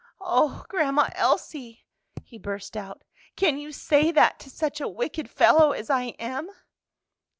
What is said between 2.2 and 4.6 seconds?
he burst out, "can you say that to